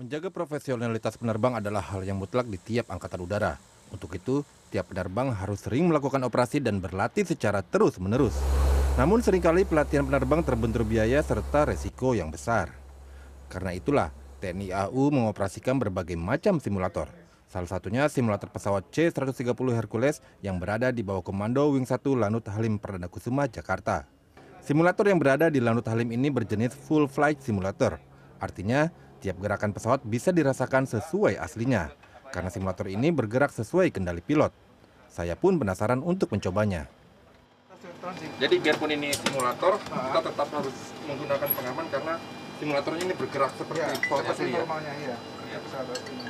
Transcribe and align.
Menjaga 0.00 0.32
profesionalitas 0.32 1.20
penerbang 1.20 1.60
adalah 1.60 1.84
hal 1.92 2.00
yang 2.00 2.16
mutlak 2.16 2.48
di 2.48 2.56
tiap 2.56 2.88
angkatan 2.88 3.20
udara. 3.20 3.60
Untuk 3.92 4.16
itu, 4.16 4.40
tiap 4.72 4.88
penerbang 4.88 5.28
harus 5.28 5.60
sering 5.60 5.92
melakukan 5.92 6.24
operasi 6.24 6.56
dan 6.56 6.80
berlatih 6.80 7.28
secara 7.28 7.60
terus-menerus. 7.60 8.32
Namun 8.96 9.20
sering 9.20 9.44
kali 9.44 9.68
pelatihan 9.68 10.08
penerbang 10.08 10.40
terbentur 10.40 10.88
biaya 10.88 11.20
serta 11.20 11.68
resiko 11.68 12.16
yang 12.16 12.32
besar. 12.32 12.72
Karena 13.52 13.76
itulah, 13.76 14.08
TNI 14.40 14.72
AU 14.88 15.12
mengoperasikan 15.12 15.76
berbagai 15.76 16.16
macam 16.16 16.64
simulator. 16.64 17.12
Salah 17.52 17.68
satunya 17.68 18.08
simulator 18.08 18.48
pesawat 18.48 18.88
C-130 18.96 19.52
Hercules 19.76 20.24
yang 20.40 20.56
berada 20.56 20.88
di 20.96 21.04
bawah 21.04 21.20
komando 21.20 21.76
Wing 21.76 21.84
1 21.84 22.00
Lanut 22.16 22.48
Halim 22.48 22.80
Perdana 22.80 23.12
Kusuma, 23.12 23.52
Jakarta. 23.52 24.08
Simulator 24.64 25.04
yang 25.12 25.20
berada 25.20 25.52
di 25.52 25.60
Lanut 25.60 25.84
Halim 25.84 26.08
ini 26.08 26.32
berjenis 26.32 26.72
full 26.72 27.04
flight 27.04 27.44
simulator. 27.44 28.00
Artinya, 28.40 28.88
tiap 29.20 29.36
gerakan 29.36 29.76
pesawat 29.76 30.00
bisa 30.02 30.32
dirasakan 30.32 30.88
sesuai 30.88 31.36
aslinya. 31.36 31.92
Karena 32.32 32.48
simulator 32.48 32.88
ini 32.88 33.12
bergerak 33.12 33.52
sesuai 33.52 33.92
kendali 33.92 34.24
pilot. 34.24 34.50
Saya 35.12 35.36
pun 35.36 35.60
penasaran 35.60 36.00
untuk 36.00 36.32
mencobanya. 36.32 36.88
Jadi 38.40 38.56
biarpun 38.64 38.88
ini 38.96 39.12
simulator, 39.12 39.76
kita 39.76 40.20
tetap 40.32 40.48
harus 40.48 40.76
menggunakan 41.04 41.48
pengaman 41.52 41.86
karena 41.92 42.14
simulatornya 42.56 43.02
ini 43.04 43.14
bergerak 43.18 43.52
seperti 43.60 43.80
pesawat 44.08 44.24
asli 44.32 44.50
ya. 44.56 44.64
normalnya 44.64 44.92
iya. 45.04 45.16
Pesawat 45.60 46.00
ini. 46.08 46.24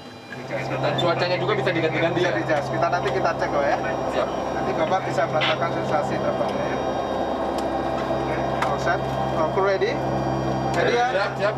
Dan 0.70 0.92
cuacanya 0.98 1.36
juga 1.36 1.52
bisa 1.58 1.70
diganti-ganti 1.74 2.20
Bisa 2.22 2.30
ya. 2.32 2.38
dijas. 2.38 2.64
Kita 2.70 2.86
nanti 2.90 3.08
kita 3.12 3.30
cek 3.34 3.48
kok 3.50 3.64
ya. 3.66 3.76
Siap. 4.14 4.28
Nanti 4.56 4.70
Bapak 4.78 5.00
bisa 5.06 5.22
merasakan 5.30 5.70
sensasi 5.78 6.14
terbangnya 6.18 6.64
ya. 6.64 6.78
Oke, 8.10 8.36
all 8.66 8.78
set. 8.80 9.00
Oh, 9.38 9.48
crew 9.54 9.66
ready? 9.66 9.92
Ready 10.74 10.94
ya? 10.96 11.06
Siap, 11.12 11.32
siap. 11.38 11.54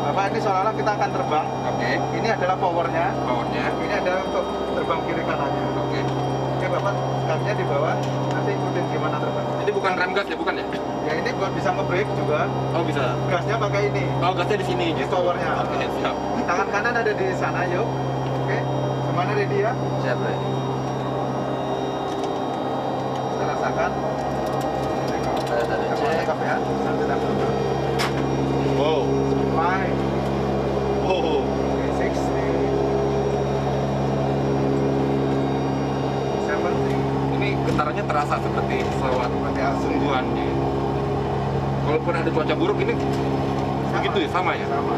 Bapak 0.00 0.24
ini 0.32 0.38
seolah-olah 0.40 0.74
kita 0.74 0.90
akan 0.96 1.08
terbang. 1.12 1.46
Oke, 1.68 1.90
Ini 2.16 2.28
adalah 2.32 2.56
powernya. 2.56 3.06
powernya. 3.20 3.64
Ini 3.84 3.94
adalah 4.00 4.22
untuk 4.24 4.44
terbang 4.74 5.00
kiri 5.04 5.22
kanannya. 5.28 5.64
Oke. 5.76 6.00
Oke 6.56 6.66
Bapak, 6.72 6.94
gamnya 7.28 7.52
di 7.56 7.64
bawah. 7.68 7.96
Nanti 8.32 8.50
ikutin 8.56 8.84
gimana 8.92 9.16
terbang. 9.20 9.46
Ini 9.60 9.70
bukan 9.76 9.92
rem 9.96 10.10
gas 10.16 10.26
ya, 10.28 10.36
bukan 10.40 10.54
ya? 10.56 10.66
Ya 11.08 11.12
ini 11.16 11.30
buat 11.36 11.52
bisa 11.56 11.68
nge-brake 11.72 12.10
juga. 12.16 12.40
Oh 12.76 12.82
bisa. 12.84 13.04
Gasnya 13.28 13.56
pakai 13.60 13.82
ini. 13.92 14.04
Oh 14.24 14.32
gasnya 14.32 14.56
di 14.60 14.66
sini. 14.66 14.86
Ini 14.96 15.04
powernya. 15.08 15.50
Oke, 15.64 15.84
siap. 16.00 16.16
Tangan 16.48 16.68
kanan 16.72 16.94
ada 16.96 17.12
di 17.12 17.26
sana, 17.36 17.60
yuk. 17.68 17.86
Oke. 18.44 18.58
Semuanya 19.04 19.32
ready 19.36 19.58
ya? 19.64 19.72
Siap, 20.04 20.16
Bre. 20.16 20.34
Kita 23.30 23.44
rasakan. 23.52 23.90
Kita 25.44 25.64
cek 25.68 26.38
ya. 26.40 26.56
Sampai 26.84 27.04
dapat. 27.04 27.32
Wow. 28.80 29.04
Five. 29.50 29.98
Oh. 31.04 31.42
Okay, 31.44 31.90
60. 36.60 37.34
70. 37.34 37.36
Ini 37.40 37.48
getarannya 37.64 38.04
terasa 38.04 38.34
seperti 38.36 38.76
pesawat 38.84 39.30
sungguhan 39.80 40.24
ya. 40.36 40.52
Walaupun 41.88 42.12
ada 42.14 42.28
cuaca 42.30 42.54
buruk 42.54 42.78
ini 42.84 42.94
begitu 43.90 44.16
ya, 44.22 44.28
sama 44.30 44.52
ya? 44.54 44.66
Sama. 44.68 44.94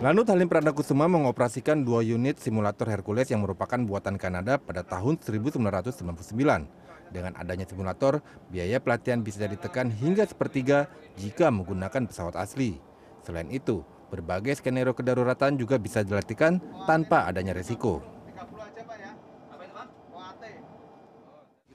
Lanut 0.00 0.24
Halim 0.32 0.48
Perdana 0.48 0.72
Kusuma 0.72 1.04
mengoperasikan 1.12 1.84
dua 1.84 2.00
unit 2.00 2.40
simulator 2.40 2.88
Hercules 2.88 3.28
yang 3.28 3.44
merupakan 3.44 3.76
buatan 3.76 4.16
Kanada 4.16 4.56
pada 4.56 4.80
tahun 4.80 5.20
1999. 5.20 6.00
Dengan 7.10 7.36
adanya 7.36 7.68
simulator, 7.68 8.24
biaya 8.48 8.80
pelatihan 8.80 9.20
bisa 9.20 9.44
ditekan 9.44 9.92
hingga 9.92 10.24
sepertiga 10.24 10.88
jika 11.20 11.52
menggunakan 11.52 12.08
pesawat 12.08 12.38
asli. 12.40 12.80
Selain 13.26 13.50
itu, 13.52 13.84
berbagai 14.08 14.56
skenario 14.58 14.96
kedaruratan 14.96 15.60
juga 15.60 15.76
bisa 15.76 16.00
dilatihkan 16.00 16.64
tanpa 16.88 17.28
adanya 17.28 17.52
resiko. 17.52 18.00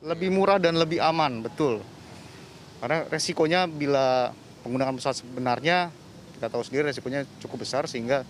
Lebih 0.06 0.30
murah 0.30 0.62
dan 0.62 0.78
lebih 0.78 1.02
aman, 1.02 1.42
betul. 1.42 1.82
Karena 2.78 3.10
resikonya 3.10 3.66
bila 3.66 4.30
menggunakan 4.62 4.94
pesawat 5.02 5.26
sebenarnya, 5.26 5.90
kita 6.38 6.48
tahu 6.54 6.62
sendiri 6.62 6.94
resikonya 6.94 7.26
cukup 7.42 7.66
besar 7.66 7.90
sehingga 7.90 8.22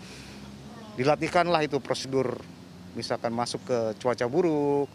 dilatihkanlah 0.96 1.68
itu 1.68 1.84
prosedur 1.84 2.40
misalkan 2.96 3.36
masuk 3.36 3.68
ke 3.68 3.80
cuaca 4.00 4.24
buruk, 4.32 4.88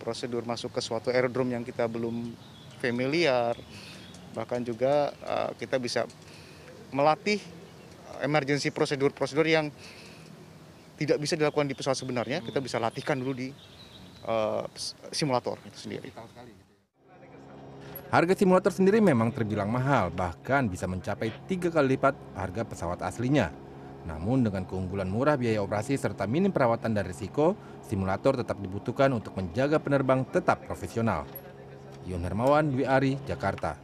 prosedur 0.00 0.48
masuk 0.48 0.72
ke 0.72 0.80
suatu 0.80 1.12
aerodrome 1.12 1.52
yang 1.52 1.64
kita 1.64 1.84
belum 1.84 2.32
familiar, 2.80 3.52
bahkan 4.32 4.64
juga 4.64 5.12
eh, 5.12 5.50
kita 5.60 5.76
bisa 5.76 6.08
melatih 6.88 7.36
emergency 8.24 8.72
prosedur-prosedur 8.72 9.44
yang 9.44 9.68
tidak 10.96 11.20
bisa 11.20 11.36
dilakukan 11.36 11.68
di 11.68 11.76
pesawat 11.76 12.00
sebenarnya, 12.00 12.40
kita 12.40 12.64
bisa 12.64 12.80
latihkan 12.80 13.20
dulu 13.20 13.36
di 13.36 13.48
eh, 14.24 14.64
simulator 15.12 15.60
itu 15.68 15.78
sendiri. 15.88 16.10
Harga 18.14 18.34
simulator 18.38 18.70
sendiri 18.70 19.02
memang 19.02 19.34
terbilang 19.34 19.66
mahal, 19.66 20.06
bahkan 20.14 20.70
bisa 20.70 20.86
mencapai 20.86 21.34
tiga 21.50 21.66
kali 21.72 21.98
lipat 21.98 22.14
harga 22.38 22.62
pesawat 22.62 23.02
aslinya. 23.02 23.50
Namun 24.04 24.44
dengan 24.44 24.68
keunggulan 24.68 25.08
murah 25.08 25.34
biaya 25.34 25.64
operasi 25.64 25.96
serta 25.96 26.28
minim 26.28 26.52
perawatan 26.52 26.92
dan 26.92 27.08
risiko, 27.08 27.56
simulator 27.82 28.36
tetap 28.36 28.60
dibutuhkan 28.60 29.10
untuk 29.16 29.34
menjaga 29.34 29.80
penerbang 29.80 30.22
tetap 30.28 30.62
profesional. 30.68 31.24
Yon 32.04 32.20
Hermawan, 32.20 32.68
Dwi 32.68 32.84
Ari, 32.84 33.16
Jakarta. 33.24 33.80